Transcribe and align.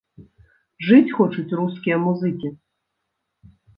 Жыць 0.87 1.13
хочуць 1.19 1.55
рускія 1.59 1.99
музыкі! 2.07 2.49